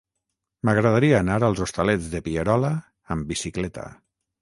[0.69, 2.75] M'agradaria anar als Hostalets de Pierola
[3.17, 3.91] amb bicicleta.